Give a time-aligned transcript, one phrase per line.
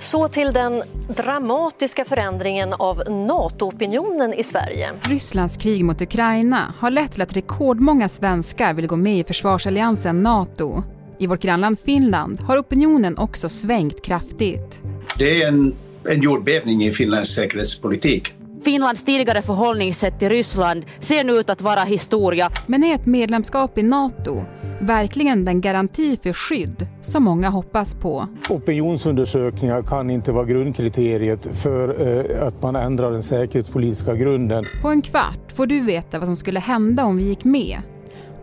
[0.00, 4.90] Så till den dramatiska förändringen av NATO-opinionen i Sverige.
[5.02, 10.22] Rysslands krig mot Ukraina har lett till att rekordmånga svenskar vill gå med i försvarsalliansen
[10.22, 10.82] NATO.
[11.18, 14.82] I vårt grannland Finland har opinionen också svängt kraftigt.
[15.18, 15.74] Det är en,
[16.04, 18.32] en jordbävning i Finlands säkerhetspolitik.
[18.64, 22.50] Finlands tidigare förhållningssätt till Ryssland ser nu ut att vara historia.
[22.66, 24.44] Men är ett medlemskap i NATO
[24.80, 28.28] verkligen den garanti för skydd som många hoppas på?
[28.50, 34.64] Opinionsundersökningar kan inte vara grundkriteriet för eh, att man ändrar den säkerhetspolitiska grunden.
[34.82, 37.82] På en kvart får du veta vad som skulle hända om vi gick med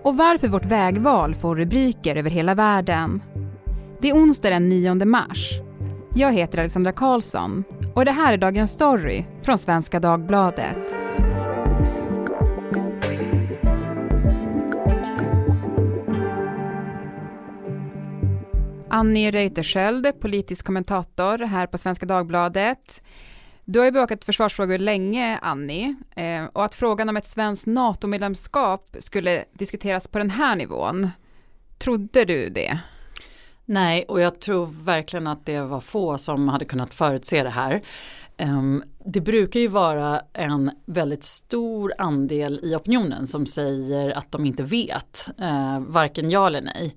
[0.04, 3.22] och varför vårt vägval får rubriker över hela världen.
[4.02, 5.52] Det är onsdag den 9 mars.
[6.16, 7.64] Jag heter Alexandra Karlsson
[7.98, 11.00] och det här är Dagens Story från Svenska Dagbladet.
[18.90, 23.04] Annie Reuterskiöld, politisk kommentator här på Svenska Dagbladet.
[23.66, 28.96] Du har ju bevakat försvarsfrågor länge, Annie, eh, och att frågan om ett svenskt NATO-medlemskap
[29.00, 31.10] skulle diskuteras på den här nivån,
[31.78, 32.80] trodde du det?
[33.70, 37.82] Nej, och jag tror verkligen att det var få som hade kunnat förutse det här.
[38.38, 44.46] Ehm, det brukar ju vara en väldigt stor andel i opinionen som säger att de
[44.46, 46.96] inte vet, eh, varken ja eller nej.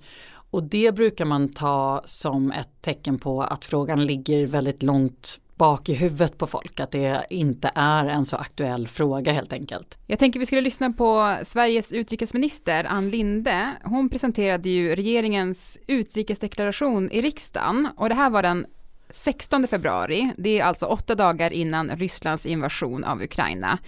[0.50, 5.88] Och det brukar man ta som ett tecken på att frågan ligger väldigt långt bak
[5.88, 9.98] i huvudet på folk, att det inte är en så aktuell fråga helt enkelt.
[10.06, 13.70] Jag tänker vi skulle lyssna på Sveriges utrikesminister Ann Linde.
[13.84, 18.66] Hon presenterade ju regeringens utrikesdeklaration i riksdagen och det här var den
[19.10, 20.32] 16 februari.
[20.38, 23.78] Det är alltså åtta dagar innan Rysslands invasion av Ukraina.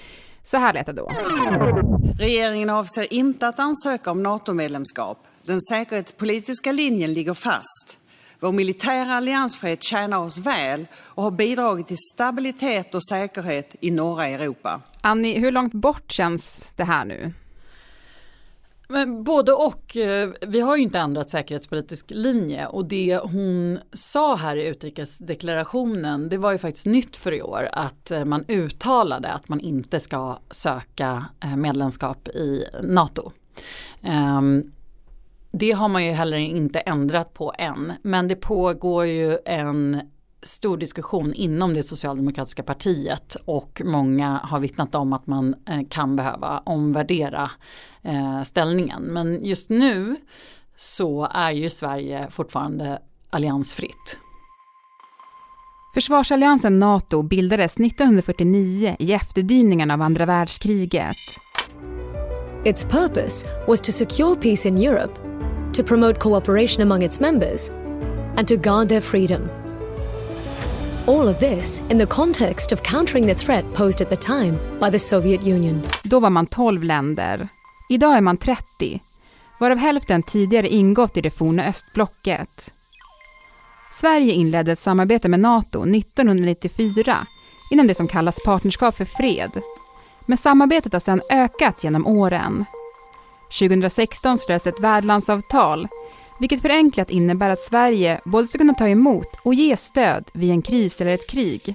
[0.42, 1.12] Så här lät det då.
[2.18, 5.18] Regeringen avser inte att ansöka om NATO-medlemskap.
[5.44, 7.98] Den säkerhetspolitiska linjen ligger fast.
[8.42, 14.26] Vår militära alliansfrihet tjänar oss väl och har bidragit till stabilitet och säkerhet i norra
[14.26, 14.80] Europa.
[15.00, 17.32] Annie, hur långt bort känns det här nu?
[18.88, 19.96] Men både och.
[19.96, 26.28] Eh, vi har ju inte ändrat säkerhetspolitisk linje och det hon sa här i utrikesdeklarationen
[26.28, 30.00] det var ju faktiskt nytt för i år att eh, man uttalade att man inte
[30.00, 33.32] ska söka eh, medlemskap i NATO.
[35.52, 40.00] Det har man ju heller inte ändrat på än, men det pågår ju en
[40.42, 46.16] stor diskussion inom det socialdemokratiska partiet och många har vittnat om att man eh, kan
[46.16, 47.50] behöva omvärdera
[48.02, 49.02] eh, ställningen.
[49.02, 50.16] Men just nu
[50.76, 52.98] så är ju Sverige fortfarande
[53.30, 54.18] alliansfritt.
[55.94, 61.16] Försvarsalliansen NATO bildades 1949 i efterdyningarna av andra världskriget.
[62.64, 65.31] Its purpose was to secure peace in Europe
[65.72, 67.70] to promote cooperation among its members,
[68.36, 69.50] and to guard their freedom.
[71.06, 74.90] All of this in the context of countering the threat posed at the time by
[74.90, 75.82] the Soviet Union.
[76.02, 77.48] Då var man 12 länder.
[77.88, 79.00] Idag är man 30,
[79.60, 82.72] varav hälften tidigare ingått i det forna östblocket.
[83.90, 87.26] Sverige inledde ett samarbete med NATO 1994
[87.72, 89.50] inom det som kallas Partnerskap för fred.
[90.26, 92.64] Men samarbetet har sedan ökat genom åren.
[93.58, 95.88] 2016 slöts ett värdlandsavtal,
[96.40, 100.62] vilket förenklat innebär att Sverige både ska kunna ta emot och ge stöd vid en
[100.62, 101.74] kris eller ett krig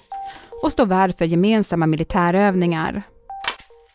[0.64, 3.04] och stå värd för gemensamma militärövningar.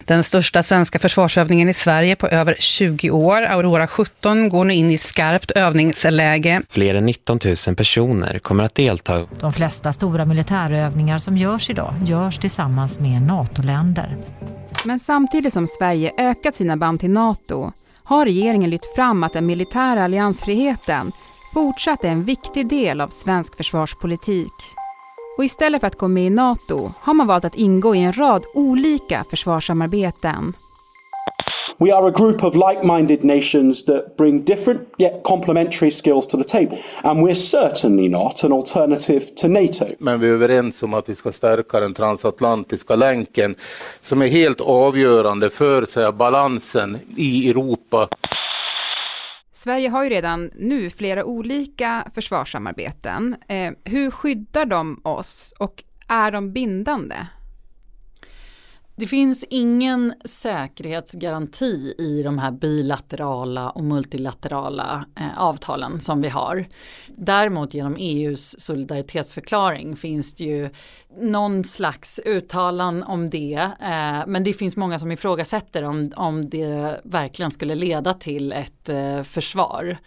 [0.04, 4.90] Den största svenska försvarsövningen i Sverige på över 20 år, Aurora 17, går nu in
[4.90, 6.62] i skarpt övningsläge.
[6.70, 9.26] Fler än 19 000 personer kommer att delta.
[9.40, 14.16] De flesta stora militärövningar som görs idag görs tillsammans med NATO-länder.
[14.84, 17.72] Men samtidigt som Sverige ökat sina band till NATO
[18.04, 21.12] har regeringen lyft fram att den militära alliansfriheten
[21.54, 24.52] fortsatt är en viktig del av svensk försvarspolitik.
[25.36, 28.12] Och istället för att gå med i NATO har man valt att ingå i en
[28.12, 30.52] rad olika försvarssamarbeten.
[31.78, 36.44] We are a group of like-minded nations that bring different yet complementary skills to the
[36.44, 36.78] table.
[37.02, 39.86] And we're certainly not an alternative to NATO.
[39.98, 43.54] Men vi är överens om att vi ska stärka den transatlantiska länken
[44.02, 48.08] som är helt avgörande för säga, balansen i Europa.
[49.62, 53.36] Sverige har ju redan nu flera olika försvarssamarbeten.
[53.48, 57.16] Eh, hur skyddar de oss och är de bindande?
[58.96, 66.66] Det finns ingen säkerhetsgaranti i de här bilaterala och multilaterala eh, avtalen som vi har.
[67.08, 70.70] Däremot genom EUs solidaritetsförklaring finns det ju
[71.20, 73.70] någon slags uttalan om det.
[73.80, 78.88] Eh, men det finns många som ifrågasätter om, om det verkligen skulle leda till ett
[78.88, 79.98] eh, försvar.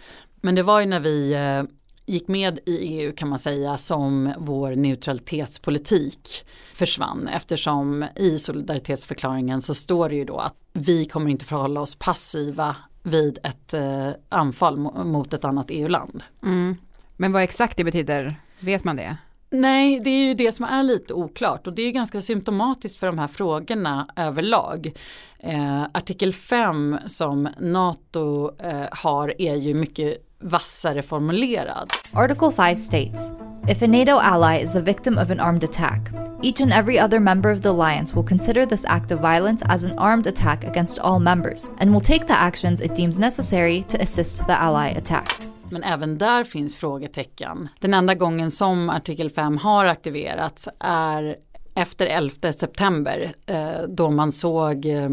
[0.42, 1.64] Men det var ju när vi eh,
[2.06, 9.76] gick med i EU kan man säga som vår neutralitetspolitik försvann eftersom i solidaritetsförklaringen så
[9.76, 14.78] står det ju då att vi kommer inte förhålla oss passiva vid ett eh, anfall
[15.06, 16.24] mot ett annat EU-land.
[16.44, 16.76] Mm.
[17.18, 19.18] Men vad exakt det betyder, vet man det?
[19.50, 23.08] Nej, det är ju det som är lite oklart och det är ganska symptomatiskt för
[23.08, 24.92] de här frågorna överlag.
[25.40, 31.90] Eh, artikel 5 som NATO eh, har är ju mycket vassare formulerad.
[32.14, 33.32] Article 5 states
[33.68, 36.12] If a NATO ally is the victim of an armed attack,
[36.42, 39.84] each and every other member of the alliance will consider this act of violence as
[39.84, 44.02] an armed attack against all members and will take the actions it deems necessary to
[44.02, 45.48] assist the ally attacked.
[45.70, 47.70] Men även där finns frågetecken.
[47.80, 51.36] Den enda gången som artikel 5 har aktiverats är
[51.76, 55.10] efter 11 september eh, då man såg eh,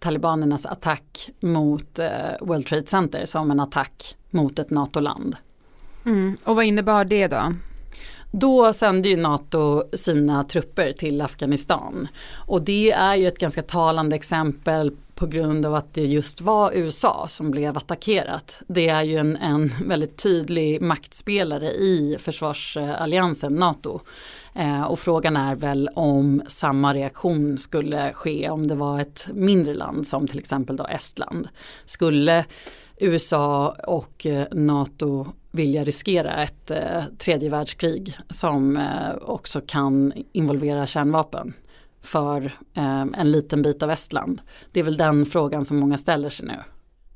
[0.00, 2.08] talibanernas attack mot eh,
[2.40, 5.36] World Trade Center som en attack mot ett NATO-land.
[6.06, 6.36] Mm.
[6.44, 7.52] Och vad innebar det då?
[8.32, 12.08] Då sände ju NATO sina trupper till Afghanistan.
[12.32, 16.72] Och det är ju ett ganska talande exempel på grund av att det just var
[16.72, 18.62] USA som blev attackerat.
[18.66, 24.00] Det är ju en, en väldigt tydlig maktspelare i försvarsalliansen NATO.
[24.54, 29.74] Eh, och frågan är väl om samma reaktion skulle ske om det var ett mindre
[29.74, 31.48] land som till exempel då Estland.
[31.84, 32.44] Skulle
[32.96, 40.86] USA och eh, NATO vilja riskera ett eh, tredje världskrig som eh, också kan involvera
[40.86, 41.52] kärnvapen
[42.02, 42.44] för
[42.74, 44.42] eh, en liten bit av Estland?
[44.72, 46.56] Det är väl den frågan som många ställer sig nu.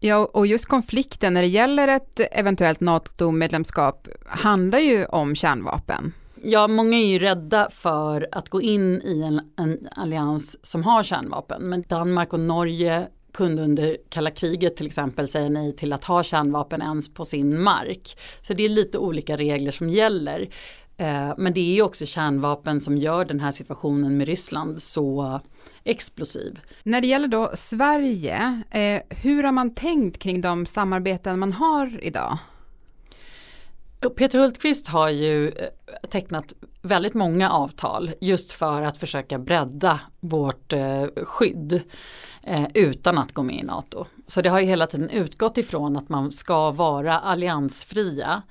[0.00, 6.12] Ja, och just konflikten när det gäller ett eventuellt NATO-medlemskap handlar ju om kärnvapen.
[6.46, 11.02] Ja, många är ju rädda för att gå in i en, en allians som har
[11.02, 11.62] kärnvapen.
[11.62, 16.22] Men Danmark och Norge kunde under kalla kriget till exempel säga nej till att ha
[16.22, 18.18] kärnvapen ens på sin mark.
[18.42, 20.48] Så det är lite olika regler som gäller.
[20.96, 25.40] Eh, men det är ju också kärnvapen som gör den här situationen med Ryssland så
[25.84, 26.60] explosiv.
[26.82, 32.04] När det gäller då Sverige, eh, hur har man tänkt kring de samarbeten man har
[32.04, 32.38] idag?
[34.10, 35.68] Peter Hultqvist har ju eh,
[36.10, 41.82] tecknat väldigt många avtal just för att försöka bredda vårt eh, skydd
[42.42, 44.06] eh, utan att gå med i NATO.
[44.26, 48.42] Så det har ju hela tiden utgått ifrån att man ska vara alliansfria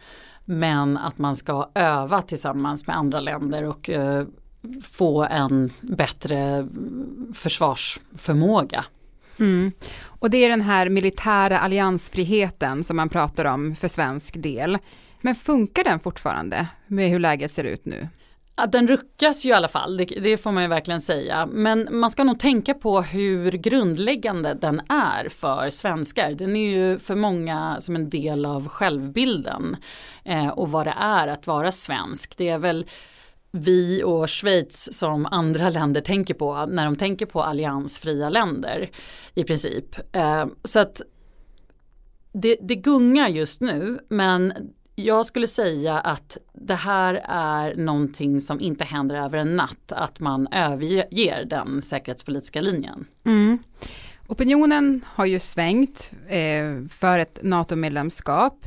[0.46, 3.90] men att man ska öva tillsammans med andra länder och
[4.82, 6.68] få en bättre
[7.34, 8.86] försvarsförmåga.
[9.40, 9.72] Mm.
[10.06, 14.78] Och det är den här militära alliansfriheten som man pratar om för svensk del.
[15.26, 18.08] Men funkar den fortfarande med hur läget ser ut nu?
[18.56, 21.46] Att den ruckas ju i alla fall, det, det, får man ju verkligen säga.
[21.46, 26.32] Men man ska nog tänka på hur grundläggande den är för svenskar.
[26.32, 29.78] Den är ju för många som en del av självbilden
[30.24, 32.38] eh, och vad det är att vara svensk.
[32.38, 32.86] Det är väl
[33.52, 38.90] vi och Schweiz som andra länder tänker på när de tänker på alliansfria länder
[39.36, 40.16] i princip.
[40.16, 41.02] Eh, så att
[42.34, 44.54] det, det gungar just nu men
[44.96, 50.20] jag skulle säga att det här är någonting som inte händer över en natt, att
[50.20, 53.06] man överger den säkerhetspolitiska linjen.
[53.26, 53.58] Mm.
[54.28, 58.66] Opinionen har ju svängt eh, för ett NATO-medlemskap.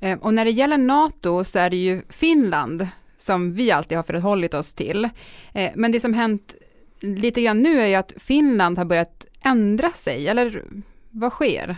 [0.00, 4.02] Eh, och när det gäller NATO så är det ju Finland som vi alltid har
[4.02, 5.08] förhållit oss till.
[5.52, 6.54] Eh, men det som hänt
[7.00, 10.64] lite grann nu är ju att Finland har börjat ändra sig, eller
[11.10, 11.76] vad sker?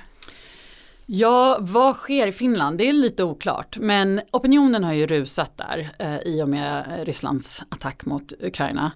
[1.13, 2.79] Ja, vad sker i Finland?
[2.79, 3.79] Det är lite oklart.
[3.79, 8.93] Men opinionen har ju rusat där eh, i och med Rysslands attack mot Ukraina.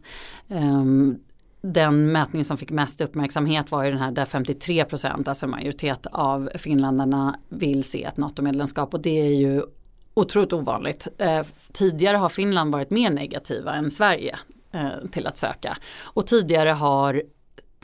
[0.48, 1.18] Um,
[1.60, 6.06] den mätning som fick mest uppmärksamhet var ju den här där 53 procent, alltså majoritet
[6.06, 9.62] av finländarna vill se ett NATO-medlemskap och det är ju
[10.14, 11.08] otroligt ovanligt.
[11.18, 11.42] Eh,
[11.72, 14.38] tidigare har Finland varit mer negativa än Sverige
[14.72, 15.76] eh, till att söka.
[16.02, 17.22] Och tidigare har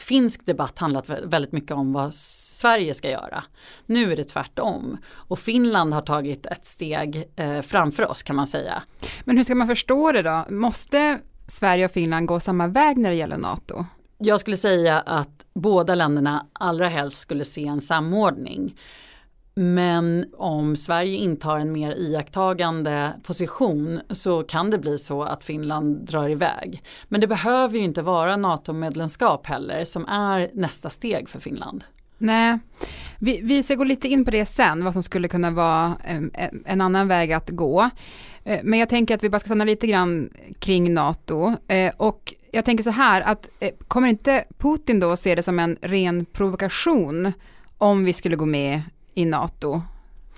[0.00, 3.44] finsk debatt handlat väldigt mycket om vad Sverige ska göra.
[3.86, 4.98] Nu är det tvärtom.
[5.12, 8.82] Och Finland har tagit ett steg eh, framför oss kan man säga.
[9.24, 10.44] Men hur ska man förstå det då?
[10.48, 13.86] Måste Sverige och Finland gå samma väg när det gäller NATO?
[14.18, 18.76] Jag skulle säga att båda länderna allra helst skulle se en samordning.
[19.62, 26.06] Men om Sverige intar en mer iakttagande position så kan det bli så att Finland
[26.06, 26.82] drar iväg.
[27.08, 31.84] Men det behöver ju inte vara NATO-medlemskap heller som är nästa steg för Finland.
[32.18, 32.58] Nej,
[33.18, 36.30] vi, vi ska gå lite in på det sen, vad som skulle kunna vara en,
[36.64, 37.90] en annan väg att gå.
[38.44, 41.54] Eh, men jag tänker att vi bara ska stanna lite grann kring NATO.
[41.68, 45.58] Eh, och jag tänker så här, att eh, kommer inte Putin då se det som
[45.58, 47.32] en ren provokation
[47.78, 48.82] om vi skulle gå med
[49.14, 49.82] i NATO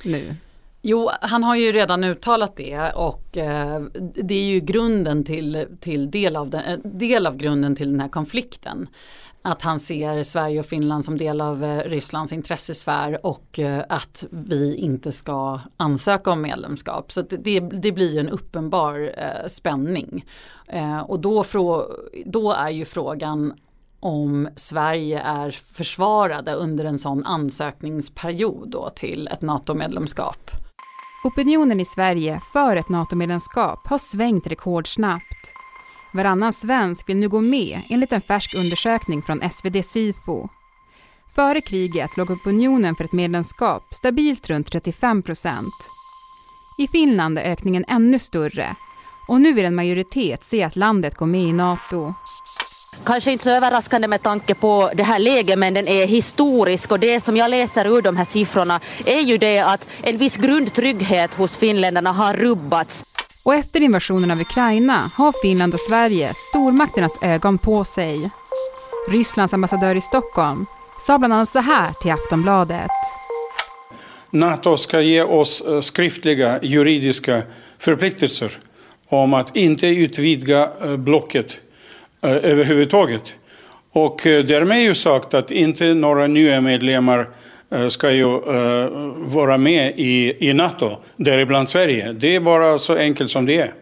[0.03, 0.37] nu?
[0.83, 3.81] Jo, han har ju redan uttalat det och eh,
[4.15, 8.01] det är ju grunden till, till del, av den, eh, del av grunden till den
[8.01, 8.89] här konflikten
[9.43, 14.25] att han ser Sverige och Finland som del av eh, Rysslands intressesfär och eh, att
[14.31, 17.13] vi inte ska ansöka om medlemskap.
[17.13, 20.25] Så det, det blir en uppenbar eh, spänning.
[20.67, 21.45] Eh, och då,
[22.27, 23.55] då är ju frågan
[24.03, 30.51] om Sverige är försvarade under en sån ansökningsperiod då till ett NATO-medlemskap.
[31.25, 35.53] Opinionen i Sverige för ett NATO-medlemskap har svängt rekordsnabbt.
[36.15, 40.49] Varannan svensk vill nu gå med enligt en färsk undersökning från SvD Sifo.
[41.35, 45.75] Före kriget låg opinionen för ett medlemskap stabilt runt 35 procent.
[46.79, 48.77] I Finland är ökningen ännu större
[49.29, 52.15] och nu vill en majoritet se att landet går med i NATO.
[53.05, 57.01] Kanske inte så överraskande med tanke på det här läget men den är historisk och
[57.01, 61.35] det som jag läser ur de här siffrorna är ju det att en viss grundtrygghet
[61.35, 63.05] hos finländarna har rubbats.
[63.43, 68.31] Och efter invasionen av Ukraina har Finland och Sverige stormakternas ögon på sig.
[69.09, 70.67] Rysslands ambassadör i Stockholm
[70.99, 72.91] sa bland annat så här till Aftonbladet.
[74.31, 77.43] NATO ska ge oss eh, skriftliga juridiska
[77.79, 78.59] förpliktelser
[79.09, 81.59] om att inte utvidga eh, blocket
[82.23, 83.35] överhuvudtaget.
[83.93, 87.29] Och därmed är ju sagt att inte några nya medlemmar
[87.73, 88.41] Eh, ska ju
[89.17, 92.13] vara med i, i NATO, däribland Sverige.
[92.13, 93.73] Det är bara så enkelt som det är.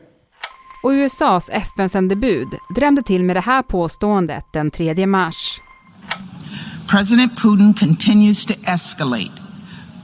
[0.82, 5.60] Och USAs FN-sändebud drämde till med det här påståendet den 3 mars.
[6.88, 9.42] President Putin continues to escalate,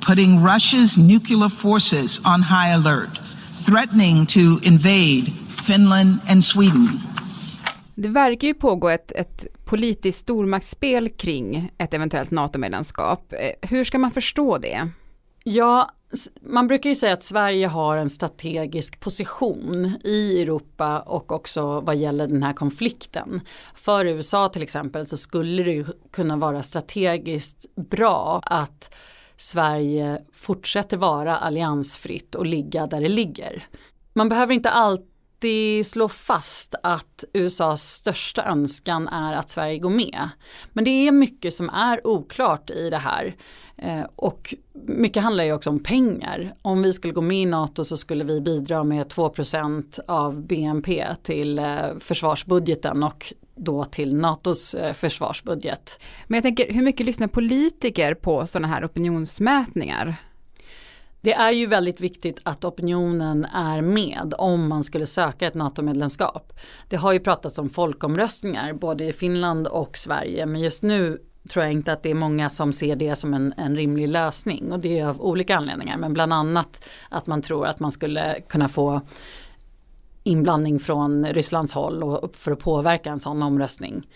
[0.07, 3.21] putting Russia's nuclear forces on high alert,
[3.67, 5.33] threatening to invade
[5.67, 7.06] Finland and Sweden.
[7.99, 13.33] Det verkar ju pågå ett, ett politiskt stormaktsspel kring ett eventuellt NATO-medlemskap.
[13.33, 14.89] Eh, hur ska man förstå det?
[15.45, 15.91] Ja,
[16.43, 21.97] man brukar ju säga att Sverige har en strategisk position i Europa och också vad
[21.97, 23.41] gäller den här konflikten.
[23.75, 28.95] För USA till exempel så skulle det ju kunna vara strategiskt bra att
[29.37, 33.67] Sverige fortsätter vara alliansfritt och ligga där det ligger.
[34.13, 39.91] Man behöver inte alltid alltid slå fast att USAs största önskan är att Sverige går
[39.91, 40.29] med.
[40.73, 43.37] Men det är mycket som är oklart i det här.
[43.77, 46.55] Eh, och mycket handlar ju också om pengar.
[46.63, 51.07] Om vi skulle gå med i NATO så skulle vi bidra med 2% av BNP
[51.23, 56.01] till eh, försvarsbudgeten och då till NATOs eh, försvarsbudget.
[56.27, 60.17] Men jag tänker, hur mycket lyssnar politiker på sådana här opinionsmätningar?
[61.27, 66.53] Det är ju väldigt viktigt att opinionen är med om man skulle söka ett NATO-medlemskap.
[66.89, 71.19] Det har ju pratats om folkomröstningar både i Finland och Sverige men just nu
[71.49, 74.73] tror jag inte att det är många som ser det som en, en rimlig lösning
[74.73, 78.41] och det är av olika anledningar men bland annat att man tror att man skulle
[78.49, 79.01] kunna få
[80.23, 84.07] inblandning från Rysslands håll och för att påverka en sån omröstning.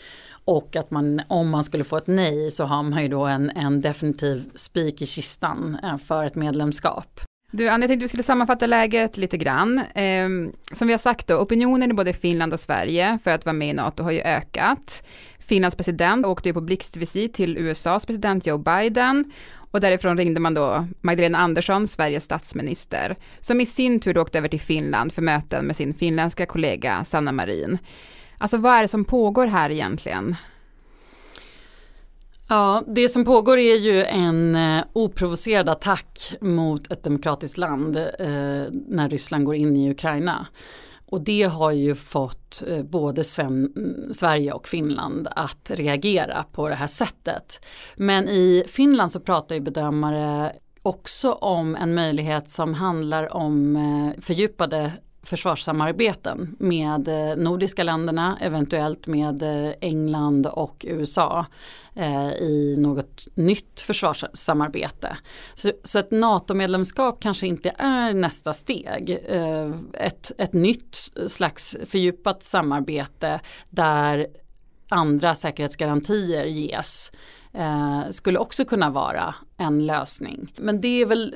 [0.44, 3.50] Och att man, om man skulle få ett nej så har man ju då en,
[3.50, 7.20] en definitiv spik i kistan eh, för ett medlemskap.
[7.52, 9.78] Du Anna, jag tänkte vi skulle sammanfatta läget lite grann.
[9.78, 10.28] Eh,
[10.72, 13.68] som vi har sagt då, opinionen i både Finland och Sverige för att vara med
[13.68, 15.06] i NATO har ju ökat.
[15.38, 19.32] Finlands president åkte ju på blixtvisit till USAs president Joe Biden
[19.70, 24.48] och därifrån ringde man då Magdalena Andersson, Sveriges statsminister, som i sin tur åkte över
[24.48, 27.78] till Finland för möten med sin finländska kollega Sanna Marin.
[28.40, 30.36] Alltså vad är det som pågår här egentligen?
[32.48, 38.64] Ja, det som pågår är ju en eh, oprovocerad attack mot ett demokratiskt land eh,
[38.88, 40.46] när Ryssland går in i Ukraina.
[41.06, 43.72] Och det har ju fått eh, både Sven,
[44.12, 47.64] Sverige och Finland att reagera på det här sättet.
[47.96, 54.20] Men i Finland så pratar ju bedömare också om en möjlighet som handlar om eh,
[54.22, 61.46] fördjupade försvarssamarbeten med eh, nordiska länderna, eventuellt med eh, England och USA
[61.94, 65.16] eh, i något nytt försvarssamarbete.
[65.54, 69.10] Så, så ett NATO-medlemskap kanske inte är nästa steg.
[69.92, 70.96] Ett, ett nytt
[71.26, 74.26] slags fördjupat samarbete där
[74.88, 77.12] andra säkerhetsgarantier ges
[78.10, 80.54] skulle också kunna vara en lösning.
[80.56, 81.34] Men det är väl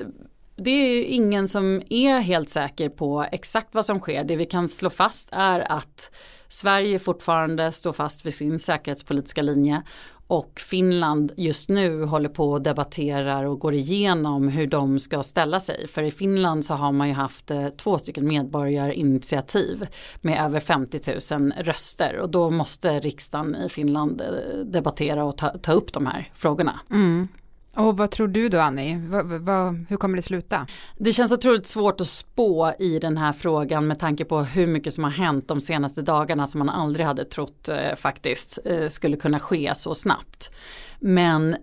[0.56, 4.24] det är ingen som är helt säker på exakt vad som sker.
[4.24, 6.10] Det vi kan slå fast är att
[6.48, 9.82] Sverige fortfarande står fast vid sin säkerhetspolitiska linje
[10.26, 15.60] och Finland just nu håller på och debatterar och går igenom hur de ska ställa
[15.60, 15.86] sig.
[15.88, 19.86] För i Finland så har man ju haft eh, två stycken medborgarinitiativ
[20.20, 25.48] med över 50 000 röster och då måste riksdagen i Finland eh, debattera och ta,
[25.48, 26.80] ta upp de här frågorna.
[26.90, 27.28] Mm.
[27.76, 28.96] Och vad tror du då Annie?
[28.96, 30.66] Va, va, hur kommer det sluta?
[30.98, 34.94] Det känns otroligt svårt att spå i den här frågan med tanke på hur mycket
[34.94, 39.16] som har hänt de senaste dagarna som man aldrig hade trott eh, faktiskt eh, skulle
[39.16, 40.54] kunna ske så snabbt.
[41.00, 41.56] Men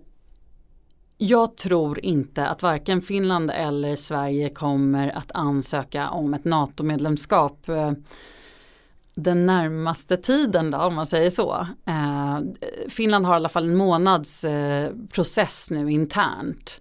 [1.18, 7.92] jag tror inte att varken Finland eller Sverige kommer att ansöka om ett NATO-medlemskap eh,
[9.14, 11.66] den närmaste tiden då om man säger så.
[11.86, 12.40] Eh,
[12.88, 16.80] Finland har i alla fall en månads eh, process nu internt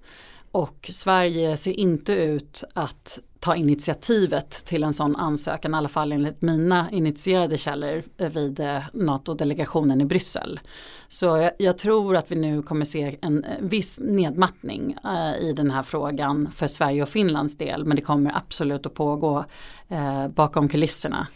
[0.51, 6.11] och Sverige ser inte ut att ta initiativet till en sån ansökan, i alla fall
[6.11, 10.59] enligt mina initierade källor eh, vid eh, NATO-delegationen i Bryssel.
[11.07, 15.53] Så jag, jag, tror att vi nu kommer se en eh, viss nedmattning eh, i
[15.53, 19.45] den här frågan för Sverige och Finlands del, men det kommer absolut att pågå
[19.89, 21.27] eh, bakom kulisserna.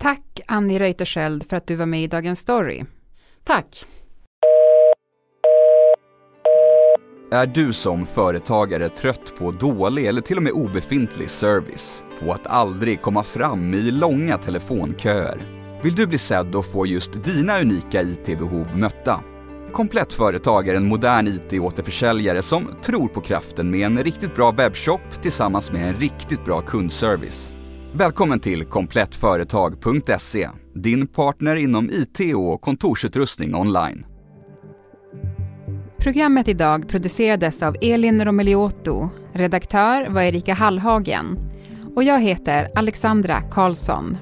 [0.00, 2.84] Tack Annie Reuterskiöld för att du var med i Dagens Story.
[3.44, 3.84] Tack.
[7.30, 12.04] Är du som företagare trött på dålig eller till och med obefintlig service?
[12.20, 15.42] På att aldrig komma fram i långa telefonköer?
[15.82, 19.20] Vill du bli sedd och få just dina unika IT-behov mötta?
[19.72, 25.22] Komplett Företag är en modern IT-återförsäljare som tror på kraften med en riktigt bra webbshop
[25.22, 27.57] tillsammans med en riktigt bra kundservice.
[27.92, 34.06] Välkommen till komplettföretag.se, din partner inom IT och kontorsutrustning online.
[35.98, 41.38] Programmet idag producerades av Elin Romeliotto, redaktör var Erika Hallhagen
[41.96, 44.16] och jag heter Alexandra Karlsson.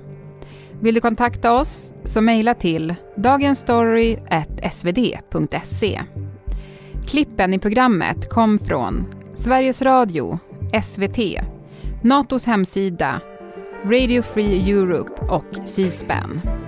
[0.81, 6.03] Vill du kontakta oss så mejla till dagensstory.svd.se.
[7.07, 10.39] Klippen i programmet kom från Sveriges Radio,
[10.83, 11.19] SVT,
[12.03, 13.21] NATOs hemsida
[13.85, 16.66] Radio Free Europe och C-SPAN.